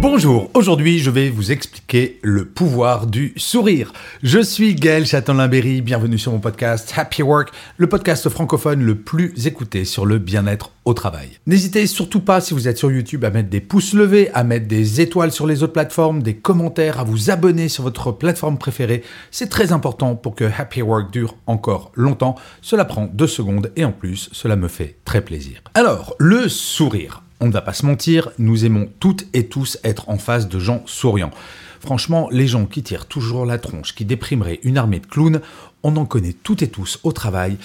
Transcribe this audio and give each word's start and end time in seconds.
Bonjour, 0.00 0.50
aujourd'hui 0.54 0.98
je 0.98 1.10
vais 1.10 1.28
vous 1.28 1.52
expliquer 1.52 2.18
le 2.22 2.46
pouvoir 2.46 3.06
du 3.06 3.34
sourire. 3.36 3.92
Je 4.22 4.40
suis 4.40 4.74
Gaël 4.74 5.04
Châtelain-Berry, 5.04 5.82
bienvenue 5.82 6.16
sur 6.16 6.32
mon 6.32 6.38
podcast 6.38 6.90
Happy 6.96 7.22
Work, 7.22 7.50
le 7.76 7.86
podcast 7.86 8.26
francophone 8.30 8.82
le 8.82 8.94
plus 8.94 9.46
écouté 9.46 9.84
sur 9.84 10.06
le 10.06 10.16
bien-être 10.16 10.70
au 10.86 10.94
travail. 10.94 11.28
N'hésitez 11.46 11.86
surtout 11.86 12.20
pas 12.20 12.40
si 12.40 12.54
vous 12.54 12.66
êtes 12.66 12.78
sur 12.78 12.90
YouTube 12.90 13.26
à 13.26 13.30
mettre 13.30 13.50
des 13.50 13.60
pouces 13.60 13.92
levés, 13.92 14.30
à 14.32 14.42
mettre 14.42 14.66
des 14.66 15.02
étoiles 15.02 15.32
sur 15.32 15.46
les 15.46 15.62
autres 15.62 15.74
plateformes, 15.74 16.22
des 16.22 16.34
commentaires, 16.34 16.98
à 16.98 17.04
vous 17.04 17.30
abonner 17.30 17.68
sur 17.68 17.82
votre 17.84 18.10
plateforme 18.10 18.56
préférée. 18.56 19.02
C'est 19.30 19.50
très 19.50 19.70
important 19.70 20.16
pour 20.16 20.34
que 20.34 20.44
Happy 20.44 20.80
Work 20.80 21.12
dure 21.12 21.36
encore 21.46 21.92
longtemps. 21.94 22.36
Cela 22.62 22.86
prend 22.86 23.04
deux 23.04 23.26
secondes 23.26 23.70
et 23.76 23.84
en 23.84 23.92
plus 23.92 24.30
cela 24.32 24.56
me 24.56 24.68
fait 24.68 24.96
très 25.04 25.20
plaisir. 25.20 25.60
Alors, 25.74 26.14
le 26.18 26.48
sourire. 26.48 27.22
On 27.40 27.46
ne 27.46 27.52
va 27.52 27.62
pas 27.62 27.72
se 27.72 27.86
mentir, 27.86 28.30
nous 28.38 28.66
aimons 28.66 28.90
toutes 29.00 29.26
et 29.32 29.46
tous 29.46 29.78
être 29.82 30.10
en 30.10 30.18
face 30.18 30.46
de 30.48 30.58
gens 30.58 30.82
souriants. 30.84 31.30
Franchement, 31.80 32.28
les 32.30 32.46
gens 32.46 32.66
qui 32.66 32.82
tirent 32.82 33.06
toujours 33.06 33.46
la 33.46 33.56
tronche, 33.56 33.94
qui 33.94 34.04
déprimeraient 34.04 34.60
une 34.62 34.76
armée 34.76 35.00
de 35.00 35.06
clowns, 35.06 35.40
on 35.82 35.96
en 35.96 36.04
connaît 36.04 36.34
toutes 36.34 36.60
et 36.60 36.68
tous 36.68 37.00
au 37.02 37.12
travail 37.12 37.56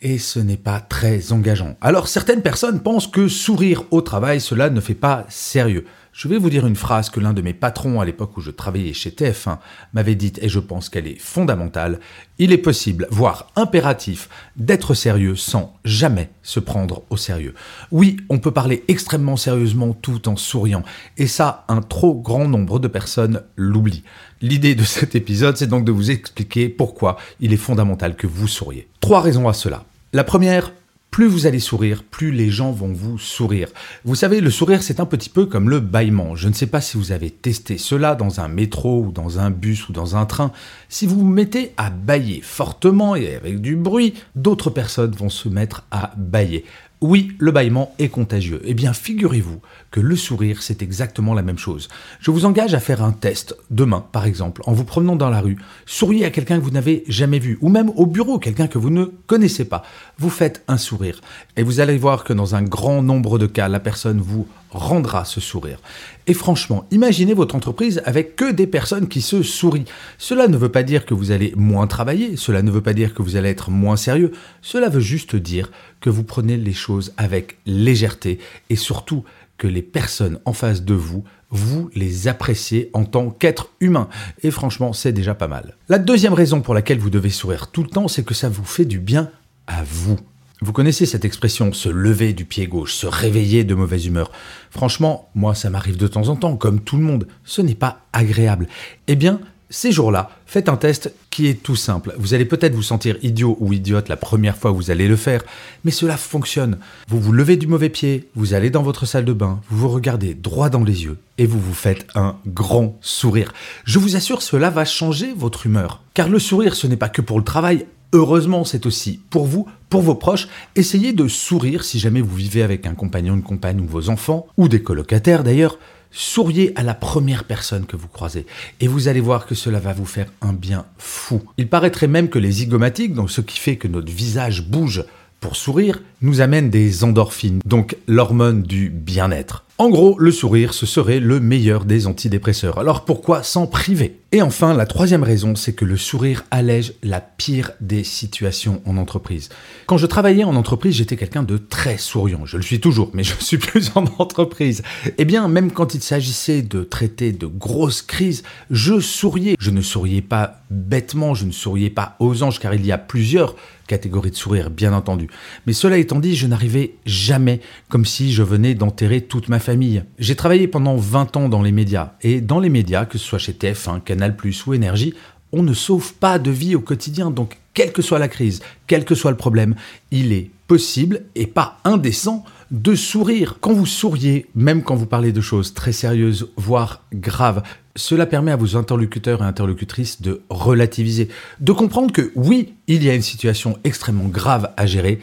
et 0.00 0.18
ce 0.18 0.38
n'est 0.38 0.56
pas 0.56 0.78
très 0.78 1.32
engageant. 1.32 1.76
Alors 1.80 2.06
certaines 2.06 2.42
personnes 2.42 2.80
pensent 2.80 3.08
que 3.08 3.26
sourire 3.26 3.82
au 3.90 4.00
travail, 4.00 4.40
cela 4.40 4.70
ne 4.70 4.80
fait 4.80 4.94
pas 4.94 5.26
sérieux. 5.28 5.86
Je 6.16 6.28
vais 6.28 6.38
vous 6.38 6.48
dire 6.48 6.66
une 6.66 6.76
phrase 6.76 7.10
que 7.10 7.20
l'un 7.20 7.34
de 7.34 7.42
mes 7.42 7.52
patrons 7.52 8.00
à 8.00 8.06
l'époque 8.06 8.38
où 8.38 8.40
je 8.40 8.50
travaillais 8.50 8.94
chez 8.94 9.10
TF1 9.10 9.58
m'avait 9.92 10.14
dite 10.14 10.38
et 10.42 10.48
je 10.48 10.60
pense 10.60 10.88
qu'elle 10.88 11.06
est 11.06 11.20
fondamentale. 11.20 12.00
Il 12.38 12.52
est 12.52 12.56
possible, 12.56 13.06
voire 13.10 13.48
impératif, 13.54 14.30
d'être 14.56 14.94
sérieux 14.94 15.36
sans 15.36 15.76
jamais 15.84 16.30
se 16.42 16.58
prendre 16.58 17.02
au 17.10 17.18
sérieux. 17.18 17.52
Oui, 17.90 18.16
on 18.30 18.38
peut 18.38 18.50
parler 18.50 18.82
extrêmement 18.88 19.36
sérieusement 19.36 19.92
tout 19.92 20.26
en 20.30 20.36
souriant 20.36 20.84
et 21.18 21.26
ça, 21.26 21.66
un 21.68 21.82
trop 21.82 22.14
grand 22.14 22.48
nombre 22.48 22.78
de 22.78 22.88
personnes 22.88 23.42
l'oublient. 23.56 24.02
L'idée 24.40 24.74
de 24.74 24.84
cet 24.84 25.16
épisode, 25.16 25.58
c'est 25.58 25.66
donc 25.66 25.84
de 25.84 25.92
vous 25.92 26.10
expliquer 26.10 26.70
pourquoi 26.70 27.18
il 27.40 27.52
est 27.52 27.58
fondamental 27.58 28.16
que 28.16 28.26
vous 28.26 28.48
souriez. 28.48 28.88
Trois 29.00 29.20
raisons 29.20 29.48
à 29.48 29.52
cela. 29.52 29.84
La 30.14 30.24
première, 30.24 30.72
plus 31.16 31.28
vous 31.28 31.46
allez 31.46 31.60
sourire, 31.60 32.02
plus 32.02 32.30
les 32.30 32.50
gens 32.50 32.72
vont 32.72 32.92
vous 32.92 33.16
sourire. 33.16 33.68
Vous 34.04 34.14
savez, 34.14 34.42
le 34.42 34.50
sourire, 34.50 34.82
c'est 34.82 35.00
un 35.00 35.06
petit 35.06 35.30
peu 35.30 35.46
comme 35.46 35.70
le 35.70 35.80
bâillement. 35.80 36.36
Je 36.36 36.46
ne 36.46 36.52
sais 36.52 36.66
pas 36.66 36.82
si 36.82 36.98
vous 36.98 37.10
avez 37.10 37.30
testé 37.30 37.78
cela 37.78 38.14
dans 38.14 38.40
un 38.40 38.48
métro 38.48 39.00
ou 39.00 39.12
dans 39.12 39.38
un 39.38 39.48
bus 39.48 39.88
ou 39.88 39.94
dans 39.94 40.14
un 40.16 40.26
train. 40.26 40.52
Si 40.90 41.06
vous 41.06 41.18
vous 41.18 41.26
mettez 41.26 41.72
à 41.78 41.88
bâiller 41.88 42.42
fortement 42.42 43.16
et 43.16 43.34
avec 43.34 43.62
du 43.62 43.76
bruit, 43.76 44.12
d'autres 44.34 44.68
personnes 44.68 45.12
vont 45.12 45.30
se 45.30 45.48
mettre 45.48 45.86
à 45.90 46.12
bâiller. 46.18 46.66
Oui, 47.02 47.32
le 47.38 47.50
bâillement 47.50 47.94
est 47.98 48.08
contagieux. 48.08 48.62
Eh 48.64 48.72
bien, 48.72 48.94
figurez-vous 48.94 49.60
que 49.90 50.00
le 50.00 50.16
sourire, 50.16 50.62
c'est 50.62 50.80
exactement 50.80 51.34
la 51.34 51.42
même 51.42 51.58
chose. 51.58 51.88
Je 52.20 52.30
vous 52.30 52.46
engage 52.46 52.72
à 52.72 52.80
faire 52.80 53.02
un 53.02 53.12
test 53.12 53.54
demain, 53.70 54.06
par 54.12 54.24
exemple, 54.24 54.62
en 54.64 54.72
vous 54.72 54.84
promenant 54.84 55.14
dans 55.14 55.28
la 55.28 55.42
rue. 55.42 55.58
Souriez 55.84 56.24
à 56.24 56.30
quelqu'un 56.30 56.58
que 56.58 56.64
vous 56.64 56.70
n'avez 56.70 57.04
jamais 57.06 57.38
vu, 57.38 57.58
ou 57.60 57.68
même 57.68 57.90
au 57.96 58.06
bureau, 58.06 58.38
quelqu'un 58.38 58.66
que 58.66 58.78
vous 58.78 58.88
ne 58.88 59.04
connaissez 59.26 59.66
pas. 59.66 59.82
Vous 60.18 60.30
faites 60.30 60.64
un 60.68 60.78
sourire. 60.78 61.20
Et 61.58 61.62
vous 61.62 61.80
allez 61.80 61.98
voir 61.98 62.24
que 62.24 62.32
dans 62.32 62.54
un 62.54 62.62
grand 62.62 63.02
nombre 63.02 63.38
de 63.38 63.46
cas, 63.46 63.68
la 63.68 63.80
personne 63.80 64.20
vous 64.20 64.46
rendra 64.76 65.24
ce 65.24 65.40
sourire. 65.40 65.78
Et 66.26 66.34
franchement, 66.34 66.84
imaginez 66.90 67.34
votre 67.34 67.54
entreprise 67.54 68.02
avec 68.04 68.36
que 68.36 68.52
des 68.52 68.66
personnes 68.66 69.08
qui 69.08 69.20
se 69.20 69.42
sourient. 69.42 69.86
Cela 70.18 70.48
ne 70.48 70.56
veut 70.56 70.70
pas 70.70 70.82
dire 70.82 71.06
que 71.06 71.14
vous 71.14 71.30
allez 71.30 71.52
moins 71.56 71.86
travailler, 71.86 72.36
cela 72.36 72.62
ne 72.62 72.70
veut 72.70 72.82
pas 72.82 72.92
dire 72.92 73.14
que 73.14 73.22
vous 73.22 73.36
allez 73.36 73.48
être 73.48 73.70
moins 73.70 73.96
sérieux, 73.96 74.32
cela 74.62 74.88
veut 74.88 75.00
juste 75.00 75.34
dire 75.34 75.70
que 76.00 76.10
vous 76.10 76.24
prenez 76.24 76.56
les 76.56 76.72
choses 76.72 77.12
avec 77.16 77.58
légèreté 77.66 78.38
et 78.70 78.76
surtout 78.76 79.24
que 79.58 79.66
les 79.66 79.82
personnes 79.82 80.38
en 80.44 80.52
face 80.52 80.82
de 80.82 80.94
vous, 80.94 81.24
vous 81.50 81.90
les 81.94 82.28
appréciez 82.28 82.90
en 82.92 83.04
tant 83.04 83.30
qu'être 83.30 83.70
humain. 83.80 84.08
Et 84.42 84.50
franchement, 84.50 84.92
c'est 84.92 85.12
déjà 85.12 85.34
pas 85.34 85.48
mal. 85.48 85.76
La 85.88 85.98
deuxième 85.98 86.34
raison 86.34 86.60
pour 86.60 86.74
laquelle 86.74 86.98
vous 86.98 87.10
devez 87.10 87.30
sourire 87.30 87.68
tout 87.68 87.82
le 87.82 87.88
temps, 87.88 88.08
c'est 88.08 88.24
que 88.24 88.34
ça 88.34 88.48
vous 88.48 88.64
fait 88.64 88.84
du 88.84 88.98
bien 88.98 89.30
à 89.66 89.82
vous. 89.84 90.18
Vous 90.62 90.72
connaissez 90.72 91.04
cette 91.04 91.26
expression, 91.26 91.74
se 91.74 91.90
lever 91.90 92.32
du 92.32 92.46
pied 92.46 92.66
gauche, 92.66 92.94
se 92.94 93.06
réveiller 93.06 93.62
de 93.62 93.74
mauvaise 93.74 94.06
humeur. 94.06 94.32
Franchement, 94.70 95.28
moi 95.34 95.54
ça 95.54 95.68
m'arrive 95.68 95.98
de 95.98 96.06
temps 96.06 96.28
en 96.28 96.36
temps, 96.36 96.56
comme 96.56 96.80
tout 96.80 96.96
le 96.96 97.02
monde. 97.02 97.28
Ce 97.44 97.60
n'est 97.60 97.74
pas 97.74 98.00
agréable. 98.14 98.66
Eh 99.06 99.16
bien, 99.16 99.38
ces 99.68 99.92
jours-là, 99.92 100.30
faites 100.46 100.68
un 100.70 100.76
test 100.76 101.12
qui 101.28 101.48
est 101.48 101.62
tout 101.62 101.76
simple. 101.76 102.14
Vous 102.18 102.32
allez 102.32 102.46
peut-être 102.46 102.74
vous 102.74 102.82
sentir 102.82 103.18
idiot 103.22 103.58
ou 103.60 103.72
idiote 103.74 104.08
la 104.08 104.16
première 104.16 104.56
fois 104.56 104.70
où 104.70 104.76
vous 104.76 104.90
allez 104.90 105.08
le 105.08 105.16
faire, 105.16 105.42
mais 105.84 105.90
cela 105.90 106.16
fonctionne. 106.16 106.78
Vous 107.08 107.20
vous 107.20 107.32
levez 107.32 107.56
du 107.56 107.66
mauvais 107.66 107.90
pied, 107.90 108.28
vous 108.34 108.54
allez 108.54 108.70
dans 108.70 108.82
votre 108.82 109.04
salle 109.04 109.24
de 109.24 109.34
bain, 109.34 109.60
vous 109.68 109.76
vous 109.76 109.88
regardez 109.88 110.34
droit 110.34 110.70
dans 110.70 110.84
les 110.84 111.04
yeux 111.04 111.18
et 111.36 111.46
vous 111.46 111.60
vous 111.60 111.74
faites 111.74 112.06
un 112.14 112.36
grand 112.46 112.96
sourire. 113.02 113.52
Je 113.84 113.98
vous 113.98 114.16
assure, 114.16 114.40
cela 114.40 114.70
va 114.70 114.84
changer 114.84 115.34
votre 115.36 115.66
humeur. 115.66 116.02
Car 116.14 116.28
le 116.28 116.38
sourire, 116.38 116.76
ce 116.76 116.86
n'est 116.86 116.96
pas 116.96 117.10
que 117.10 117.20
pour 117.20 117.38
le 117.38 117.44
travail, 117.44 117.86
Heureusement, 118.12 118.64
c'est 118.64 118.86
aussi 118.86 119.20
pour 119.30 119.46
vous, 119.46 119.66
pour 119.90 120.02
vos 120.02 120.14
proches. 120.14 120.48
Essayez 120.74 121.12
de 121.12 121.28
sourire 121.28 121.84
si 121.84 121.98
jamais 121.98 122.20
vous 122.20 122.34
vivez 122.34 122.62
avec 122.62 122.86
un 122.86 122.94
compagnon, 122.94 123.34
une 123.34 123.42
compagne 123.42 123.80
ou 123.80 123.86
vos 123.86 124.08
enfants, 124.10 124.46
ou 124.56 124.68
des 124.68 124.82
colocataires 124.82 125.44
d'ailleurs. 125.44 125.78
Souriez 126.12 126.72
à 126.76 126.82
la 126.82 126.94
première 126.94 127.44
personne 127.44 127.84
que 127.84 127.96
vous 127.96 128.08
croisez 128.08 128.46
et 128.80 128.88
vous 128.88 129.08
allez 129.08 129.20
voir 129.20 129.44
que 129.44 129.54
cela 129.54 129.80
va 129.80 129.92
vous 129.92 130.06
faire 130.06 130.28
un 130.40 130.54
bien 130.54 130.86
fou. 130.96 131.42
Il 131.58 131.68
paraîtrait 131.68 132.06
même 132.06 132.30
que 132.30 132.38
les 132.38 132.52
zygomatiques, 132.52 133.12
donc 133.12 133.30
ce 133.30 133.42
qui 133.42 133.58
fait 133.58 133.76
que 133.76 133.88
notre 133.88 134.10
visage 134.10 134.66
bouge 134.66 135.04
pour 135.40 135.56
sourire, 135.56 136.02
nous 136.22 136.40
amène 136.40 136.70
des 136.70 137.04
endorphines, 137.04 137.60
donc 137.64 137.96
l'hormone 138.06 138.62
du 138.62 138.90
bien-être. 138.90 139.66
En 139.78 139.90
gros, 139.90 140.16
le 140.18 140.30
sourire, 140.30 140.72
ce 140.72 140.86
serait 140.86 141.20
le 141.20 141.38
meilleur 141.38 141.84
des 141.84 142.06
antidépresseurs. 142.06 142.78
Alors 142.78 143.04
pourquoi 143.04 143.42
s'en 143.42 143.66
priver? 143.66 144.20
Et 144.32 144.40
enfin, 144.40 144.72
la 144.72 144.86
troisième 144.86 145.22
raison, 145.22 145.54
c'est 145.54 145.74
que 145.74 145.84
le 145.84 145.98
sourire 145.98 146.44
allège 146.50 146.94
la 147.02 147.20
pire 147.20 147.72
des 147.82 148.02
situations 148.02 148.80
en 148.86 148.96
entreprise. 148.96 149.50
Quand 149.84 149.98
je 149.98 150.06
travaillais 150.06 150.44
en 150.44 150.56
entreprise, 150.56 150.94
j'étais 150.94 151.16
quelqu'un 151.16 151.42
de 151.42 151.58
très 151.58 151.98
souriant. 151.98 152.46
Je 152.46 152.56
le 152.56 152.62
suis 152.62 152.80
toujours, 152.80 153.10
mais 153.12 153.22
je 153.24 153.34
suis 153.38 153.58
plus 153.58 153.92
en 153.94 154.06
entreprise. 154.18 154.82
Eh 155.18 155.26
bien, 155.26 155.46
même 155.46 155.70
quand 155.70 155.94
il 155.94 156.02
s'agissait 156.02 156.62
de 156.62 156.82
traiter 156.82 157.32
de 157.32 157.46
grosses 157.46 158.00
crises, 158.00 158.44
je 158.70 158.98
souriais. 158.98 159.56
Je 159.58 159.70
ne 159.70 159.82
souriais 159.82 160.22
pas 160.22 160.62
bêtement, 160.70 161.34
je 161.34 161.44
ne 161.44 161.52
souriais 161.52 161.90
pas 161.90 162.16
aux 162.18 162.42
anges, 162.42 162.60
car 162.60 162.72
il 162.72 162.84
y 162.86 162.92
a 162.92 162.98
plusieurs 162.98 163.54
catégories 163.86 164.30
de 164.30 164.36
sourire, 164.36 164.70
bien 164.70 164.92
entendu. 164.92 165.28
Mais 165.66 165.72
cela 165.72 165.98
étant 165.98 166.18
dit, 166.18 166.36
je 166.36 166.46
n'arrivais 166.46 166.94
jamais 167.04 167.60
comme 167.88 168.04
si 168.04 168.32
je 168.32 168.42
venais 168.42 168.74
d'enterrer 168.74 169.22
toute 169.22 169.48
ma 169.48 169.58
famille. 169.58 170.04
J'ai 170.18 170.36
travaillé 170.36 170.68
pendant 170.68 170.96
20 170.96 171.36
ans 171.36 171.48
dans 171.48 171.62
les 171.62 171.72
médias, 171.72 172.12
et 172.22 172.40
dans 172.40 172.60
les 172.60 172.70
médias, 172.70 173.04
que 173.04 173.18
ce 173.18 173.24
soit 173.24 173.38
chez 173.38 173.52
TF1, 173.52 174.02
Canal⁇ 174.02 174.36
ou 174.66 174.74
Énergie, 174.74 175.14
on 175.52 175.62
ne 175.62 175.74
sauve 175.74 176.14
pas 176.14 176.38
de 176.38 176.50
vie 176.50 176.74
au 176.74 176.80
quotidien. 176.80 177.30
Donc, 177.30 177.58
quelle 177.74 177.92
que 177.92 178.02
soit 178.02 178.18
la 178.18 178.28
crise, 178.28 178.62
quel 178.86 179.04
que 179.04 179.14
soit 179.14 179.30
le 179.30 179.36
problème, 179.36 179.74
il 180.10 180.32
est 180.32 180.50
possible 180.66 181.22
et 181.34 181.46
pas 181.46 181.78
indécent 181.84 182.44
de 182.70 182.94
sourire. 182.94 183.58
Quand 183.60 183.72
vous 183.72 183.86
souriez, 183.86 184.46
même 184.54 184.82
quand 184.82 184.96
vous 184.96 185.06
parlez 185.06 185.32
de 185.32 185.40
choses 185.40 185.74
très 185.74 185.92
sérieuses, 185.92 186.48
voire 186.56 187.02
graves, 187.12 187.62
cela 187.94 188.26
permet 188.26 188.50
à 188.50 188.56
vos 188.56 188.76
interlocuteurs 188.76 189.42
et 189.42 189.46
interlocutrices 189.46 190.20
de 190.20 190.42
relativiser, 190.50 191.28
de 191.60 191.72
comprendre 191.72 192.12
que 192.12 192.32
oui, 192.34 192.74
il 192.88 193.02
y 193.02 193.10
a 193.10 193.14
une 193.14 193.22
situation 193.22 193.78
extrêmement 193.84 194.28
grave 194.28 194.72
à 194.76 194.86
gérer, 194.86 195.18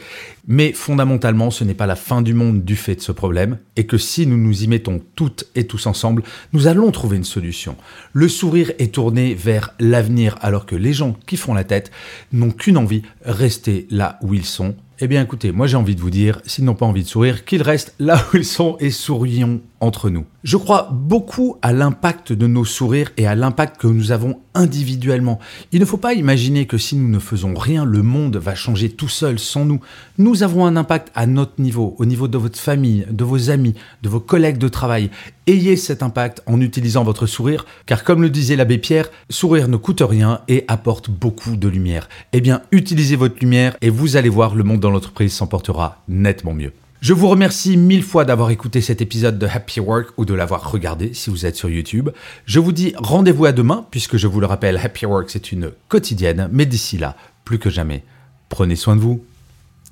mais 0.46 0.72
fondamentalement, 0.72 1.50
ce 1.50 1.64
n'est 1.64 1.74
pas 1.74 1.86
la 1.86 1.96
fin 1.96 2.22
du 2.22 2.34
monde 2.34 2.64
du 2.64 2.76
fait 2.76 2.96
de 2.96 3.00
ce 3.00 3.12
problème, 3.12 3.58
et 3.76 3.86
que 3.86 3.98
si 3.98 4.26
nous 4.26 4.36
nous 4.36 4.64
y 4.64 4.66
mettons 4.66 5.00
toutes 5.14 5.46
et 5.54 5.66
tous 5.66 5.86
ensemble, 5.86 6.22
nous 6.52 6.66
allons 6.66 6.90
trouver 6.90 7.16
une 7.16 7.24
solution. 7.24 7.76
Le 8.12 8.28
sourire 8.28 8.72
est 8.78 8.94
tourné 8.94 9.34
vers 9.34 9.74
l'avenir, 9.80 10.36
alors 10.42 10.66
que 10.66 10.76
les 10.76 10.92
gens 10.92 11.16
qui 11.26 11.36
font 11.36 11.54
la 11.54 11.64
tête 11.64 11.90
n'ont 12.32 12.50
qu'une 12.50 12.76
envie, 12.76 13.02
rester 13.24 13.86
là 13.90 14.18
où 14.22 14.34
ils 14.34 14.44
sont, 14.44 14.74
eh 15.00 15.08
bien 15.08 15.22
écoutez, 15.22 15.50
moi 15.50 15.66
j'ai 15.66 15.76
envie 15.76 15.96
de 15.96 16.00
vous 16.00 16.10
dire, 16.10 16.40
s'ils 16.44 16.64
n'ont 16.64 16.76
pas 16.76 16.86
envie 16.86 17.02
de 17.02 17.08
sourire, 17.08 17.44
qu'ils 17.44 17.62
restent 17.62 17.94
là 17.98 18.24
où 18.32 18.36
ils 18.36 18.44
sont 18.44 18.76
et 18.78 18.90
sourions 18.90 19.60
entre 19.80 20.08
nous. 20.08 20.24
Je 20.44 20.56
crois 20.56 20.88
beaucoup 20.92 21.56
à 21.62 21.72
l'impact 21.72 22.32
de 22.32 22.46
nos 22.46 22.64
sourires 22.64 23.10
et 23.16 23.26
à 23.26 23.34
l'impact 23.34 23.80
que 23.80 23.88
nous 23.88 24.12
avons 24.12 24.38
individuellement. 24.54 25.40
Il 25.72 25.80
ne 25.80 25.84
faut 25.84 25.96
pas 25.96 26.14
imaginer 26.14 26.66
que 26.66 26.78
si 26.78 26.94
nous 26.94 27.08
ne 27.08 27.18
faisons 27.18 27.53
rien, 27.56 27.84
le 27.84 28.02
monde 28.02 28.36
va 28.36 28.54
changer 28.54 28.90
tout 28.90 29.08
seul, 29.08 29.38
sans 29.38 29.64
nous. 29.64 29.80
Nous 30.18 30.42
avons 30.42 30.66
un 30.66 30.76
impact 30.76 31.10
à 31.14 31.26
notre 31.26 31.60
niveau, 31.60 31.94
au 31.98 32.04
niveau 32.04 32.28
de 32.28 32.38
votre 32.38 32.58
famille, 32.58 33.06
de 33.10 33.24
vos 33.24 33.50
amis, 33.50 33.74
de 34.02 34.08
vos 34.08 34.20
collègues 34.20 34.58
de 34.58 34.68
travail. 34.68 35.10
Ayez 35.46 35.76
cet 35.76 36.02
impact 36.02 36.42
en 36.46 36.60
utilisant 36.60 37.04
votre 37.04 37.26
sourire, 37.26 37.66
car 37.86 38.04
comme 38.04 38.22
le 38.22 38.30
disait 38.30 38.56
l'abbé 38.56 38.78
Pierre, 38.78 39.08
sourire 39.30 39.68
ne 39.68 39.76
coûte 39.76 40.02
rien 40.06 40.40
et 40.48 40.64
apporte 40.68 41.10
beaucoup 41.10 41.56
de 41.56 41.68
lumière. 41.68 42.08
Eh 42.32 42.40
bien, 42.40 42.62
utilisez 42.72 43.16
votre 43.16 43.38
lumière 43.40 43.76
et 43.80 43.90
vous 43.90 44.16
allez 44.16 44.28
voir, 44.28 44.54
le 44.54 44.64
monde 44.64 44.80
dans 44.80 44.90
l'entreprise 44.90 45.32
s'emportera 45.32 46.02
nettement 46.08 46.54
mieux. 46.54 46.72
Je 47.04 47.12
vous 47.12 47.28
remercie 47.28 47.76
mille 47.76 48.02
fois 48.02 48.24
d'avoir 48.24 48.48
écouté 48.48 48.80
cet 48.80 49.02
épisode 49.02 49.38
de 49.38 49.46
Happy 49.46 49.78
Work 49.78 50.14
ou 50.16 50.24
de 50.24 50.32
l'avoir 50.32 50.70
regardé 50.70 51.12
si 51.12 51.28
vous 51.28 51.44
êtes 51.44 51.54
sur 51.54 51.68
YouTube. 51.68 52.08
Je 52.46 52.60
vous 52.60 52.72
dis 52.72 52.94
rendez-vous 52.96 53.44
à 53.44 53.52
demain, 53.52 53.86
puisque 53.90 54.16
je 54.16 54.26
vous 54.26 54.40
le 54.40 54.46
rappelle, 54.46 54.78
Happy 54.78 55.04
Work 55.04 55.28
c'est 55.28 55.52
une 55.52 55.70
quotidienne, 55.88 56.48
mais 56.50 56.64
d'ici 56.64 56.96
là, 56.96 57.14
plus 57.44 57.58
que 57.58 57.68
jamais, 57.68 58.04
prenez 58.48 58.74
soin 58.74 58.96
de 58.96 59.02
vous. 59.02 59.22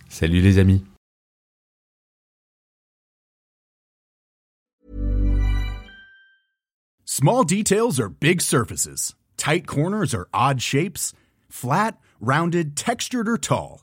Salut 0.08 0.40
les 0.40 0.56
amis. 0.56 0.82
Small 7.04 7.44
details 7.44 8.00
are 8.00 8.08
big 8.08 8.40
surfaces. 8.40 9.14
Tight 9.36 9.66
corners 9.66 10.14
are 10.14 10.28
odd 10.32 10.62
shapes. 10.62 11.12
Flat, 11.50 11.98
rounded, 12.22 12.74
textured 12.74 13.28
or 13.28 13.36
tall. 13.38 13.82